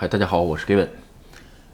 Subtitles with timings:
[0.00, 0.88] 嗨，大家好，我是 Gavin。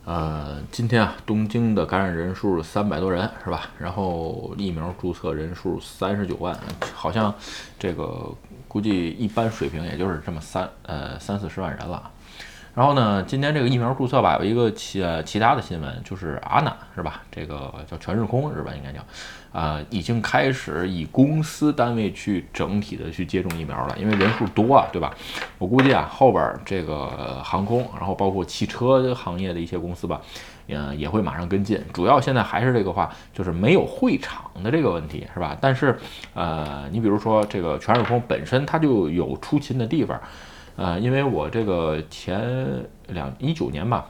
[0.04, 3.70] 呃，今天啊，东京的感染人数三百多人，是吧？
[3.78, 6.58] 然后疫苗注册人数三十九万，
[6.92, 7.32] 好像
[7.78, 8.28] 这个
[8.66, 12.10] 估计一般水平也就是这么三呃三四十万人了。
[12.76, 17.22] 然后呢，今天这个疫苗注册吧，有一个其其他的新闻，就是阿娜是吧？
[17.30, 18.70] 这个叫全日空是吧？
[18.76, 19.00] 应该叫，
[19.50, 25.10] 啊，已经开始以公司单位去整体的去接种疫苗了，因为人数多啊，对吧？
[25.56, 30.20] 我估计啊，后边这个航空，然后包括汽车行业的一些公司吧，
[30.68, 31.82] 嗯，也会马上跟进。
[31.94, 35.56] 主要现在还是这个话，就是没有会场的这个问题是吧？
[35.58, 35.98] 但是，
[36.34, 40.20] 呃，你比如说这个全日空本身它就有出勤的地方。
[40.76, 44.06] 呃，因为我这个前两一九年吧，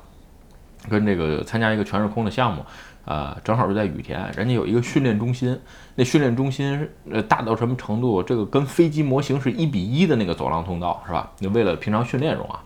[0.88, 2.64] 跟这个参加一个全日空的项目，
[3.04, 5.58] 啊，正好是在羽田，人家有一个训练中心，
[5.94, 8.22] 那训练中心呃大到什么程度？
[8.22, 11.30] 这个跟飞机模型是一比一的那个走廊通道，是吧？
[11.38, 12.62] 那为了平常训练用啊，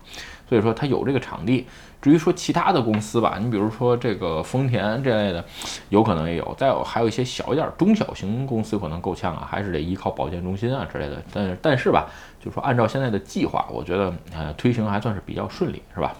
[0.51, 1.65] 所以说它有这个场地。
[2.01, 5.45] 至于说其他的公司吧，你比如说这个丰田这类的，
[5.87, 6.53] 有可能也有。
[6.57, 11.23] 再有还有一些小一点、中小型公司可能够呛啊，还是得依靠保健中心啊之类的。
[11.31, 12.09] 但是但是吧，
[12.43, 16.13] 就说按照现在的计划，我觉得呃推行还算是比较顺利，是吧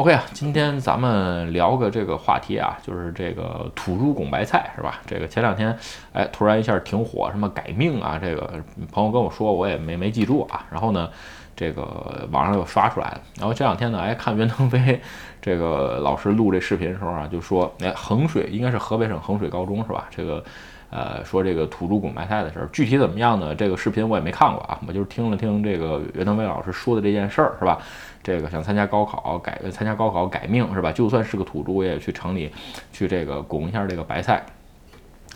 [0.00, 4.98] ？OK 啊，今天咱们聊个这个话题啊，就是这个土猪拱白菜，是吧？
[5.06, 5.78] 这个前两天
[6.14, 8.50] 哎突然一下挺火，什么改命啊，这个
[8.90, 10.64] 朋友跟我说，我也没没记住啊。
[10.70, 11.10] 然后呢？
[11.54, 14.98] 这个网上又刷出来了，然后这两天呢，哎，看袁腾飞
[15.42, 20.06] 这个老师录这视频的时候啊，就说，哎，衡水应该是河北省衡水高中是吧？
[20.08, 20.42] 这个，
[20.90, 23.54] 呃，说这个土猪拱白菜的事儿，具体怎么样呢？
[23.54, 27.78] 这个视频我也没看过啊，我就是听了听这个袁腾飞老师说的这件事儿是吧？
[28.22, 30.90] 这个想参加高考改参加高考改命是吧？
[30.92, 32.50] 就算是个土猪，我也去城里
[32.92, 34.44] 去这个拱一下这个白菜。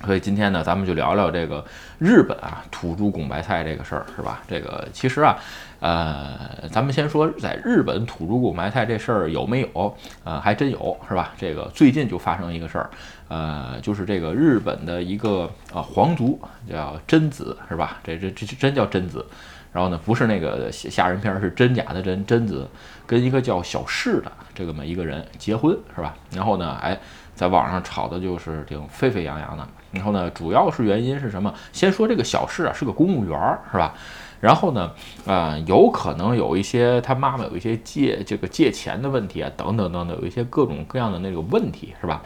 [0.07, 1.65] 所以今天呢，咱们就聊聊这个
[1.99, 4.43] 日本啊土猪拱白菜这个事儿，是吧？
[4.49, 5.37] 这个其实啊，
[5.81, 9.97] 呃，咱们先说在日本土猪拱白菜这事儿有没有？
[10.25, 11.33] 呃，还真有，是吧？
[11.39, 12.91] 这个最近就发生一个事儿，
[13.29, 16.41] 呃，就是这个日本的一个啊皇族
[16.71, 17.99] 叫贞子，是吧？
[18.05, 19.25] 这这这真叫贞子。
[19.75, 22.67] 然后呢，不是那个吓人片，是真假的真贞子，
[23.07, 26.17] 跟一个叫小世的这么一个人结婚，是吧？
[26.33, 26.99] 然后呢，哎。
[27.35, 31.53] 在网上炒的就是挺沸沸扬扬的，然后呢，主要是原因是什么？
[31.73, 33.93] 先说这个小世啊，是个公务员，是吧？
[34.41, 34.93] 然后呢，
[35.27, 42.23] 啊，有可能有一些他妈妈有一些借这个借钱的问题啊，等等等等，有一些各种各样的那个问题，是吧？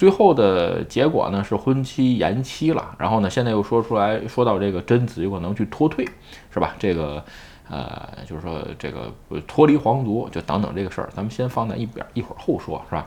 [0.00, 6.08] 最后的结果呢是婚期延期了，然后呢，现在又说出来说到这个贞子有可能去脱退，
[6.50, 6.74] 是吧？
[6.78, 7.22] 这个，
[7.68, 9.12] 呃，就是说这个
[9.46, 13.06] 脱离皇族，就等等这个事儿，咱们先放在一边，一会儿后说，是吧？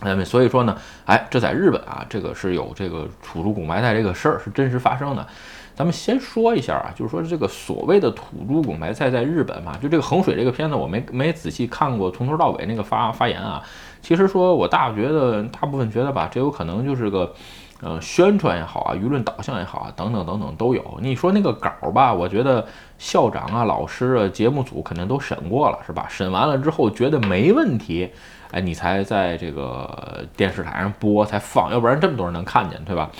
[0.00, 5.26] 嗯，所以说呢，哎，这在日本啊，这个是有这个土猪拱白菜这个事儿是真实发生的。
[5.74, 13.62] 咱们先说一下啊，就是说这个所谓的土猪拱白菜在日本嘛，就这个衡水这个片子，我没没仔细看过从头到尾那个发发言啊。
[14.06, 17.34] 其实说我大觉得大部分觉得吧，这有可能就是个
[17.80, 21.00] 呃宣传也好啊，舆论导向也好啊，等等等等都有。
[21.02, 22.64] 你说那个稿儿吧，我觉得
[22.98, 26.06] 校长啊、老师啊、节目组肯定都审过了，是吧？
[26.08, 28.08] 审完了之后觉得没问题。
[28.52, 33.10] 哎，你才在这个电视台上播才放，要不然这么多人能看见，对吧？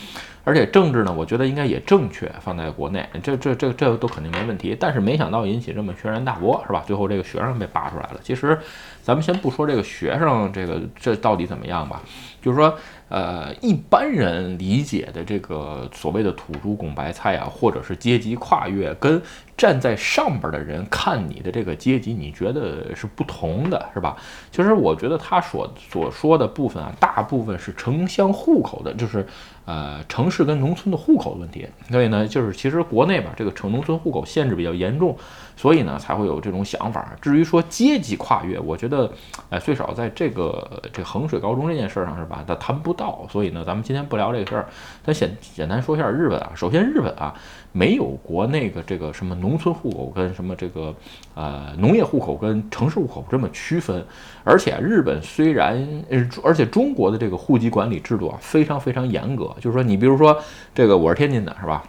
[0.47, 4.77] 而且政治呢，我觉得应该也正确，放在国内，这这这这都肯定没问题。
[4.79, 6.85] 但是没想到引起这么轩然大波，是吧？
[6.87, 8.21] 最后这个学生被扒出来了。
[8.23, 8.57] 其实，
[9.03, 12.01] 咱们先不说这个学生这个这到底怎么样吧，
[12.41, 12.73] 就是说。
[13.09, 19.23] 呃，一般人理解的这个所谓的土猪拱白菜啊，或者是阶级跨越，跟
[19.57, 24.17] 站在上边的人看你的这个阶级，你觉得是不同的，是吧？
[24.51, 29.25] 其实我觉得他所所说的部分啊，大部分是城乡户口的，就是
[29.65, 31.67] 呃城市跟农村的户口的问题。
[31.91, 35.17] 所以呢，就是其实国内吧，这个城农村户口限制比较严重。
[35.59, 37.17] 所以呢，才会有这种想法。
[37.23, 39.11] 至于说阶级跨越，我觉得，
[39.49, 43.27] 哎，最少在这个这衡水高中这件事上是吧，他谈不到。
[43.31, 44.67] 所以呢，咱们今天不聊这个事儿，
[45.05, 46.51] 咱先简单说一下日本啊。
[46.55, 47.35] 首先，日本啊
[47.73, 50.95] 没有国内的这个什么农村户口跟什么这个
[51.35, 54.05] 呃农业户口跟城市户口这么区分。
[54.43, 55.77] 而且，日本虽然
[56.09, 59.55] 呃，而且中国的这个户籍管理制度啊非常非常严格。
[59.61, 60.37] 就是说，你比如说
[60.75, 61.85] 这个我是天津的，是吧？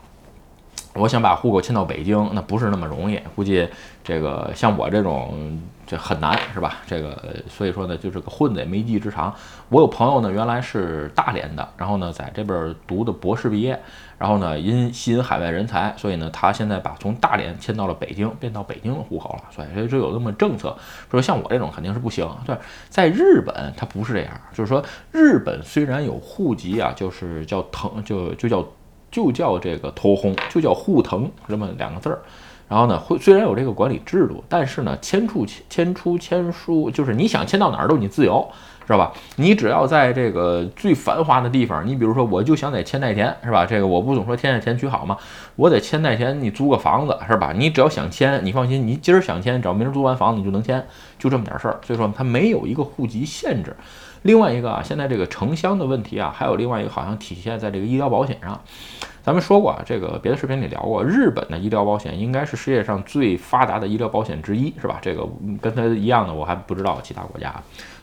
[0.97, 3.19] 我想把户口迁到北京，那不是那么容易。
[3.35, 3.67] 估计
[4.03, 6.77] 这个像我这种，这很难，是吧？
[6.87, 9.33] 这个所以说呢，就是个混子也没一技之长。
[9.69, 13.79] 我有朋友呢，原来是大连的，然后呢，在这边读的博士毕业，
[14.17, 19.43] 然后呢，因吸引海外人才，所以呢，他现在把从大连迁到了北京，变到北京的户口了。
[19.51, 20.75] 所以这有这么政策，
[21.11, 22.27] 说像我这种肯定是不行。
[22.45, 22.57] 对，
[22.89, 28.65] 在日本它不是这样，就是说日本虽然有户籍啊，就是叫藤，就就叫。
[29.11, 32.19] 就叫这个头红，就叫护腾这么两个字儿，
[32.67, 38.47] 然后呢，会虽然有这个管理制度，但是呢，迁出迁出迁出，就是你想迁到哪儿都你自由。
[38.85, 39.11] 知道吧？
[39.35, 43.65] 你只要在这个最繁华的地方，你比如说，我就想在千代田，是吧？
[43.65, 45.17] 这个我不总说千代田区好吗？
[45.57, 47.51] 我在千代田，你租个房子，是吧？
[47.53, 50.81] 你只要想迁，你放心，你今儿想迁，只要明儿租完房子，你就能迁，
[51.19, 51.77] 就这么点事儿。
[51.85, 53.75] 所以说，它没有一个户籍限制。
[54.27, 58.61] 另外一个啊，现在这个城乡的问题啊，还有另外一个好像体现在这个医疗保险上。
[59.23, 64.99] 咱们说过啊，这个别的视频里聊过，日本的医疗保险应该是世界上最发达的医疗保险之一，是吧？
[65.01, 65.27] 这个
[65.61, 67.53] 跟它一样的，我还不知道其他国家。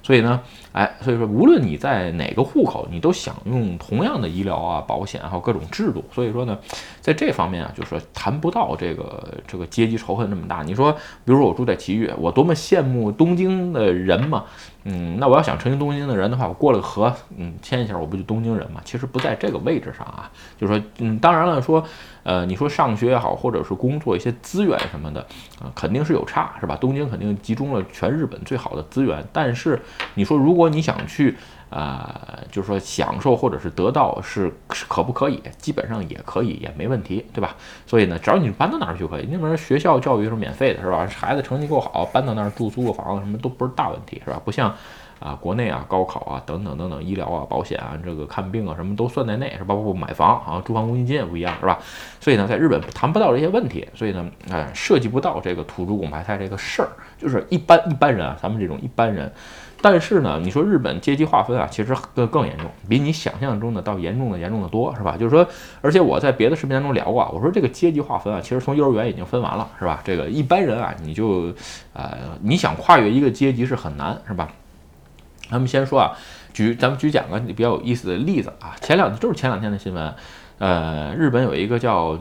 [0.03, 0.39] 所以呢，
[0.73, 6.05] 哎，所以说无论你在哪个户口，你都享用同样的医疗啊、保险还有各种制度。
[6.13, 6.59] 所以说呢，
[7.01, 10.63] 在这方面啊，就是说谈不到这个这个阶级仇恨那么大。
[10.63, 14.45] 你说，比如说我住在埼玉，我多么羡慕东京的人嘛？
[14.85, 18.81] 嗯，那我要想成为东京的人的话，我过了河，嗯，签一下，我不就东京人嘛？
[18.85, 21.85] 其实不在这个位置上啊，就是说，嗯，当然了，说。
[22.25, 25.21] 呃，你说上学也好，或者是工作一些资源什么的，
[25.61, 26.75] 啊，肯定是有差，是吧？
[26.75, 29.79] 东京肯定集中了全日本最好的资源，但是
[30.15, 31.37] 你说如果你想去，
[31.75, 35.43] 啊，就是说享受或者是得到，是可不可以？
[35.59, 37.57] 基本上也可以，也没问题，对吧？
[37.85, 41.05] 所以呢，只要你搬到哪儿就可以，那边学校教育是免费的，是吧？
[41.13, 44.41] 孩子成绩够好，搬到那儿住租个房子什么都不是大问题，是吧？
[44.45, 44.73] 不像。
[45.25, 49.65] 啊，国内啊，高考啊，等等等等，医疗啊，保险啊，这个看病啊，什么都算在内，是？
[49.65, 51.79] 包括买房啊，住房公积金也不一样，是吧？
[52.21, 59.33] 所以呢，在日本谈不到这些问题，所以呢，哎，涉及不到这个土猪拱白菜这个事儿，就是一般一般人啊，咱们这种一般人。
[59.81, 65.17] 但是呢，你说日本阶级划分啊，其实更更严重，比你想象中的到严重的严重的多，是吧？
[65.17, 65.47] 就是说，
[65.83, 70.01] 而且我在别的视频当中聊过，我说这个阶级划分啊，其实从幼儿园已经分完了，是吧？
[70.05, 71.53] 这个一般人啊，你就，
[71.93, 72.13] 呃，
[72.43, 74.49] 你想跨越一个阶级是很难，是吧？
[75.51, 76.17] 咱们先说啊，
[76.53, 78.75] 举咱们举两个比较有意思的例子啊。
[78.81, 80.15] 前两就是前两天的新闻，
[80.59, 82.19] 呃，日本有一个叫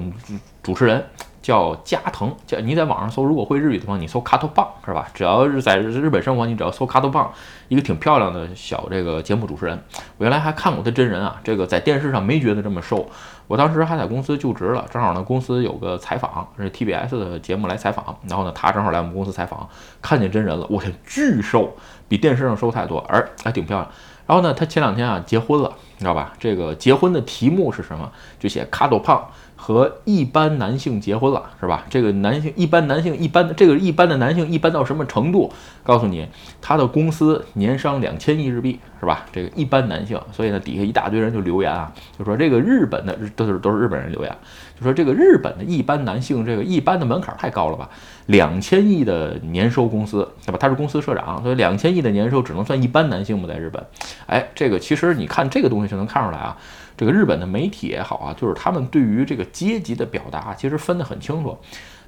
[0.62, 1.06] 主持人
[1.44, 5.08] 叫加藤，叫你在网上搜，如果会日语的话，你搜卡托棒是吧？
[5.14, 7.32] 只要是在日本生活，你只要搜卡托棒，
[7.68, 9.80] 一个挺漂亮的小这个节目主持人。
[10.18, 13.08] 我原来还看过他真人啊，这个在电视上没觉得这么瘦。
[13.46, 19.68] 我当时还在公司就职了，正好呢公司有个采访，是 TBS 的节目来采访，然后呢他正好来我们公司采访，
[20.02, 21.76] 看见真人了，我天，巨瘦。
[22.10, 23.90] 比电视上瘦太多，而还挺漂亮。
[24.26, 26.34] 然后呢，他前两天啊结婚了，你知道吧？
[26.40, 28.12] 这个结婚的题目是什么？
[28.40, 31.86] 就写卡多胖和一般男性结婚了，是吧？
[31.90, 35.52] 这个男性一般男性一般的，这个一般的男性一般到什么程度？
[35.84, 36.28] 告诉你，
[36.62, 39.26] 他的公司年商两千亿日币，是吧？
[39.32, 44.38] 这个一般男性，所以呢，底下一大堆人就留言啊，就说这个日本的都是都是日本人留言。
[44.84, 47.90] 说这个日本的一般男性，这个一般的门槛太高了吧？
[48.28, 50.58] 两千亿的年收公司，对吧？
[50.60, 53.48] 他是公司社长，所以两千亿的年收只能算一般男性吗？
[53.48, 53.84] 在日本，
[54.28, 56.56] 哎，这个其实你看这个东西就能看出来啊，
[56.96, 61.58] 这个日本的媒体也好啊，就是他们对于这个阶级的表达其实分得很清楚。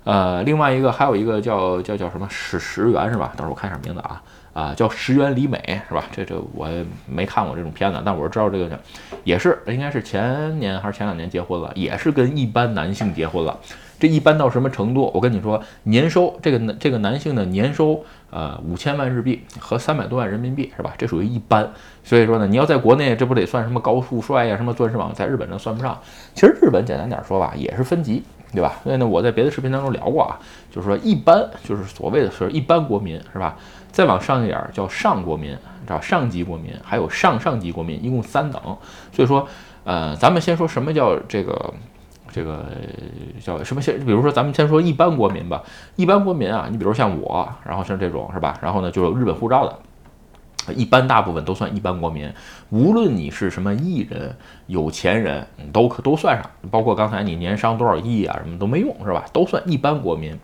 [0.03, 3.33] 呃，另外一个还有一个叫叫叫什么石石原是吧？
[3.35, 4.21] 等会儿我看一下名字啊。
[4.55, 6.05] 啊，叫石原里美是吧？
[6.13, 6.69] 这这我
[7.05, 8.79] 没看过这种片子，但我是知道这个，
[9.25, 13.59] 也是应该是前年还是前两年结婚了，也是跟一般男性结婚了。
[13.99, 15.11] 这一般到什么程度？
[15.13, 20.93] 我跟你说，年收这个男这个男性的年收呃五千万日币和三百多万人民币是吧？
[20.97, 21.69] 这属于一般。
[22.01, 25.99] 所以说呢，你要在国内，这不得算什么高富帅呀，什么钻石王，在日本这算不上。
[26.33, 28.75] 其实日本简单点说吧，也是分级，对吧？
[28.83, 30.39] 所以呢，我在别的视频当中聊过啊，
[30.71, 33.57] 就是说一般就是所谓的是一般国民是吧？
[33.91, 38.61] 再往上一点叫上国民，知道上级国民，还有上上级国民，一共三等。
[39.13, 39.47] 所以说，
[39.85, 41.73] 呃，咱们先说什么叫这个，
[42.29, 42.65] 这个
[43.41, 43.97] 叫什么先？
[44.05, 45.63] 比如说，咱们先说一般国民吧。
[45.95, 48.57] 一般国民啊，你比如像我，然后像这种是吧？
[48.61, 49.79] 然后呢，就有日本护照的，
[50.73, 52.31] 一般大部分都算一般国民。
[52.69, 54.35] 无论你是什么艺人、
[54.67, 56.49] 有钱人，都可都算上。
[56.71, 59.25] 包括刚才你年商多少亿啊，什么都没用是吧？
[59.33, 60.37] 都算一般国民。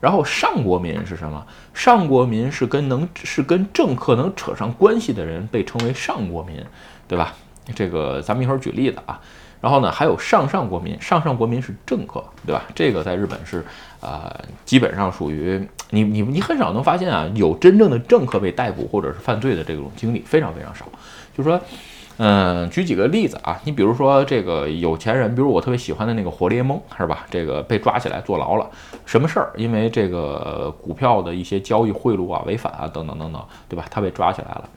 [0.00, 1.46] 然后上国民是什么？
[1.72, 6.62] 上国民是跟能是跟政客能扯上关系的人被称为上国民，
[7.08, 7.34] 对吧？
[7.74, 9.18] 这个咱们一会儿举例子啊。
[9.64, 12.62] 然后呢，还有上上国民，上上国民是政客，对吧？
[12.74, 13.64] 这个在日本是
[14.00, 14.30] 呃，
[14.66, 20.84] 基本上属于你你你很少能发现啊，有真正的政客被逮捕或者是犯罪的这种经历非常非常少，
[21.34, 21.58] 就是说。
[22.16, 27.26] 嗯，举几个例子啊，你比如说这个有钱人，比如我特别喜欢的那个火烈蒙，是吧？
[27.28, 28.70] 这个被抓起来坐牢了，
[29.04, 29.50] 什么事儿？
[29.56, 33.84] 因为这个股票的一些交易贿赂啊、违反啊等等等等，对吧？
[33.90, 34.68] 他被抓起来了。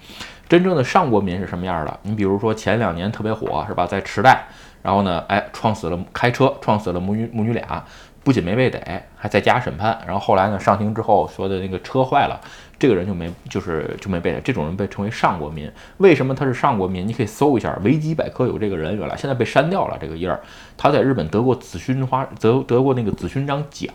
[0.50, 2.00] 真正的上国民是什么样的？
[2.04, 3.86] 你比如说前两年特别火，是吧？
[3.86, 4.48] 在池袋，
[4.82, 7.84] 然后呢，哎，撞死了开车撞死了母女母女俩，
[8.24, 9.98] 不仅没被逮，还在家审判。
[10.06, 12.40] 然后后来呢，上庭之后说的那个车坏了。
[12.80, 15.68] 这个人就没，就是就没被逮这种人被称为上国民。
[15.98, 17.08] 为什么他是上国民？
[17.08, 20.40] 你可以搜一下维基百科有这个人，原来现在被删掉了这个页儿。
[20.78, 23.92] 他在日本得过紫勋花，得得过那个紫勋章奖，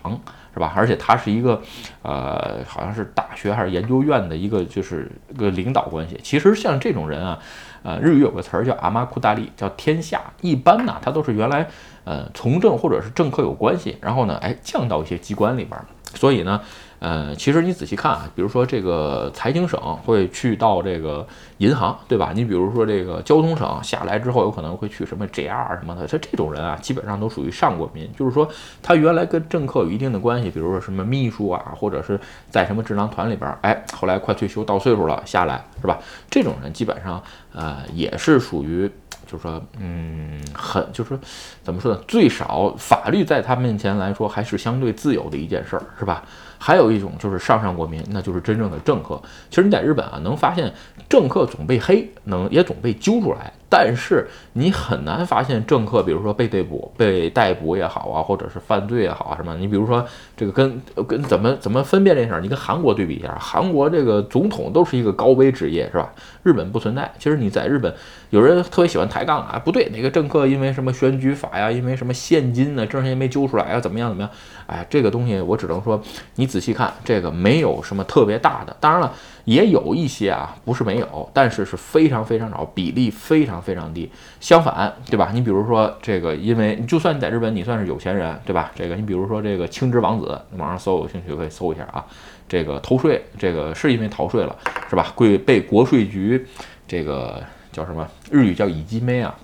[0.55, 0.73] 是吧？
[0.77, 1.61] 而且他是一个，
[2.03, 6.19] 呃，好像是大学还是研究院的一个，就是个领导关系。
[6.23, 7.39] 其实像这种人啊，
[7.83, 10.21] 呃，日语有个词儿叫阿玛库大利，叫天下。
[10.41, 11.69] 一般呢，他都是原来
[12.05, 15.79] 呃从政或者是政客有关系，然后呢，哎，降到一些机关里边。
[16.15, 16.61] 所以呢。
[17.05, 21.27] 呃，其实你仔细看啊，比如说这个财经省会去到这个
[21.59, 22.31] 银行，对吧？
[22.33, 26.07] 你比如说这个交通省下来之后，有可能会去什么 JR 什么的。
[26.07, 28.49] 他这种人啊，基本上都属于上过民，就是说
[28.81, 32.17] 他原来跟政客有一定的关系，比如说什么秘书啊，或者是
[32.49, 35.99] 在什么智囊团里边，哎，后来快退休到岁数了下来，是吧？
[36.31, 37.21] 这种人基本上
[37.53, 38.89] 呃也是属于，
[39.27, 41.19] 就是说，嗯，很就是说
[41.65, 42.01] 怎么说呢？
[42.07, 46.23] 最少法律在他面前来说还是相对自由的一件事儿，是吧？
[46.65, 49.21] 还有一种就是上上国民，那就是真正的政客。
[49.51, 50.73] 其实你在日本啊，能发现
[51.09, 53.53] 政客总被黑，能也总被揪出来。
[53.75, 59.57] 但是你很难发现政客，比如说被逮捕、被逮捕也好啊，或者是犯罪也好啊什么。
[59.57, 60.05] 你比如说
[60.37, 62.41] 这个跟跟怎么怎么分辨这事儿？
[62.43, 66.13] 你跟韩国对比一下，韩国这个总统都是一个高危职业，是吧？
[66.43, 67.11] 日本不存在。
[67.19, 67.91] 其实你在日本，
[68.29, 74.31] 有人特别喜欢抬杠啊，不对，哪个政客因为什么选举法呀，因为什么现金呢，证件没揪出来啊，怎么样怎么样？
[74.67, 75.99] 哎，这个东西我只能说，
[76.35, 78.77] 你仔细看，这个没有什么特别大的。
[78.79, 79.11] 当然了。
[79.45, 84.11] 也有一些啊，不是没有，但是是非常非常少，比例非常非常低。
[84.41, 85.31] 相反，对吧？
[85.33, 88.71] 你比如说这个，因为就算你在日本，你算是有钱人，对吧？
[88.75, 92.05] 这个你比如说这个青之王子，网上搜有兴趣可以搜一下啊。
[92.49, 94.57] 这个偷税，这个是因为逃税了，
[94.89, 95.13] 是吧？
[95.15, 96.47] 贵被国税局
[96.87, 98.07] 这个叫什么？
[98.31, 99.35] 日语叫乙基妹啊，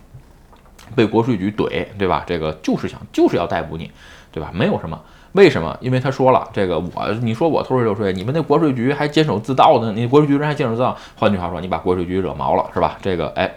[0.94, 2.22] 被国税局怼，对吧？
[2.26, 3.90] 这个就是想就是要逮捕你，
[4.30, 4.50] 对吧？
[4.54, 5.00] 没有什么。
[5.32, 5.76] 为什么？
[5.80, 9.92] 因为他说了，这个我你说我偷税漏税，你们那国税局还坚守自盗呢？
[9.92, 12.96] 你国税局人还坚守自盗，换句话说，你把国税局惹毛了，是吧？
[13.02, 13.54] 这个哎，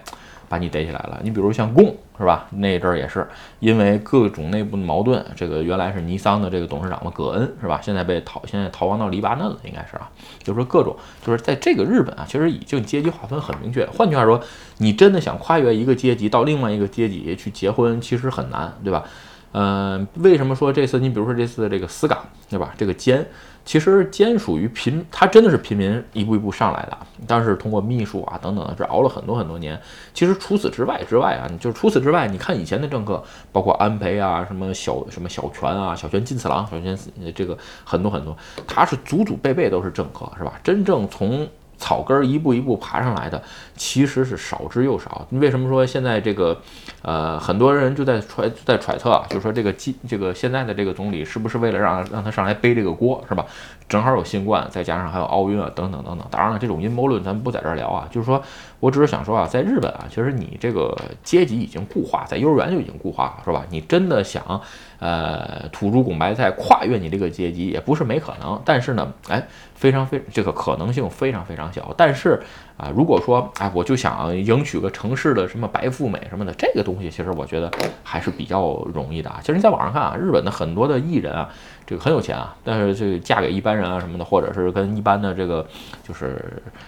[0.50, 1.20] 把你逮起来了。
[1.24, 2.46] 你比如像贡，是吧？
[2.52, 3.26] 那阵儿也是
[3.60, 7.80] 因为各种内部的矛盾，这个原来是尼桑的这个董事长嘛，葛恩，是吧？
[7.82, 10.10] 现在被逃，现在逃亡到黎巴嫩了，应该是啊。
[10.44, 13.86] 就是说各种，就是在这个日本啊，其实已经阶级划分很明确。
[13.88, 14.40] 换句话说，
[14.80, 19.04] 你真的想跨越一个阶级到另外一个阶级去结婚，其实很难，对吧？
[19.54, 21.00] 嗯，为什么说这次？
[21.00, 22.74] 你比如说这次这个死岗，对吧？
[22.78, 23.26] 这个奸，
[23.66, 29.78] 其实奸属于平，他真的是平民一步一步上来的，但是通过秘书啊等等的，这熬了很多很多年。
[30.14, 36.98] 其实除此之外之外啊，就除此之外，你看以前的政客，包括安倍啊，什么小什么小泉啊，小泉进次郎，小泉
[37.36, 40.54] 这个很多很多，他是祖祖辈辈都是政客，是吧？
[40.64, 41.46] 真正从
[41.82, 43.42] 草根儿一步一步爬上来的，
[43.76, 45.28] 其实是少之又少。
[45.32, 46.56] 为什么说现在这个，
[47.02, 53.44] 呃，很多人就在揣在揣测啊，就是说这个基这个现在的这个总理是不是为了让让他上来背这个锅，是吧？
[53.90, 56.26] 正好有新冠，再加上还有奥运啊，等等等等。
[56.30, 58.42] 当然了，这种阴谋论咱们不在这儿聊啊，就是说
[58.82, 63.64] 我只是想说啊，在日本啊，其实你这个阶级已经固化，在幼儿园就已经固化了，是吧？
[63.70, 64.62] 你真的想。
[65.00, 71.92] 呃，土猪拱白菜跨越你这个阶级也不是没可能，但是呢，哎，非常非这个可能性非常非常小。
[71.98, 72.40] 但是
[72.78, 77.72] 啊，如果说哎，我就想迎娶个城市的什么白富美什么的，这个东西其实我觉得
[78.04, 79.40] 还是比较容易的啊。
[79.42, 81.50] 其实你在网上看啊，日本的很多的艺人啊。
[81.92, 85.68] 这个很有钱啊，但是这个嫁给一般人啊什么的，或者是跟一般的这个，
[86.08, 86.42] 就是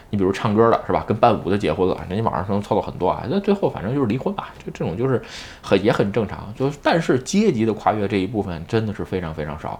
[0.09, 5.21] 你比如唱歌的是吧，跟伴舞的结婚了，人家网上能凑到很多啊，那最后反正就是离婚吧，这这种就是
[5.61, 9.77] 很也很正常，就是但是阶级的跨越这一部分真的是非常非常少。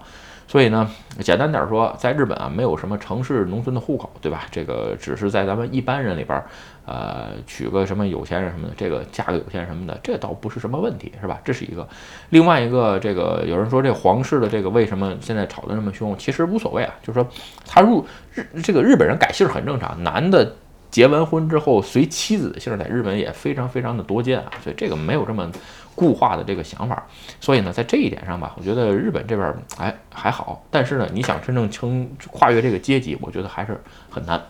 [0.47, 4.45] 所以呢，简单点说，在日本啊，没有什么城市农村的户口，对吧？
[4.51, 6.43] 这个只是在咱们一般人里边，
[6.85, 11.39] 呃，娶个什么有钱人什么的，这个嫁个有钱人什么的，这倒不是什么问题，是吧？
[11.43, 11.87] 这是一个。
[12.29, 16.15] 另外一个，这个有人说这皇室的这个为什么现在吵得那么凶？
[16.17, 17.27] 其实无所谓啊，就是说
[17.65, 20.53] 他入日这个日本人改姓很正常，男的。
[20.91, 25.51] 结完婚之后随妻子的姓，在日本也非常非常的多见啊，所以这个没有这么
[25.95, 27.05] 固化的这个想法。
[27.39, 34.41] 所以呢，在这一点上吧，我觉得日本这边哎还好，但是呢，你想真正称跨越这个阶级，我觉得还是很难。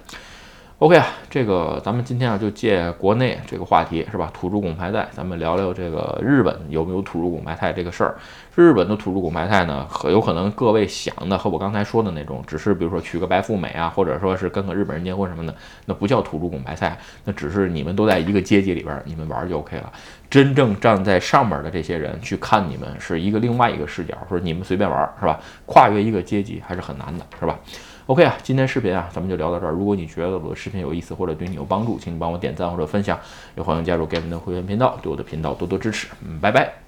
[0.80, 4.30] OK 啊，这个咱们今天啊就借国内这个话题是吧？
[4.34, 8.16] 土著拱白菜，咱们聊聊这个日本有没有土著拱白菜这个事儿。
[8.56, 19.94] 日本的土著拱白菜呢，很有可能各位想的和我刚才说的那种，只是比如说娶个白富美啊，或者说是跟个日本人结婚什么的，那不叫土著拱白菜，那只是你们都在一个阶级里边，你们玩就 OK 了。
[20.30, 25.40] 真正站在上面的这些人去看你们，是一个另外一个视角，说你们随便玩是吧？
[25.66, 27.58] 跨越一个阶级还是很难的，是吧
[28.06, 29.72] ？OK 啊，今天视频啊，咱们就聊到这儿。
[29.72, 33.18] 如果你觉得我的视频有意思或者对你有帮助，请你帮我点赞或者分享，
[33.56, 36.08] 也欢迎加入 Gavin 的会员频道，对我的频道多多支持。
[36.22, 36.83] 嗯，拜拜。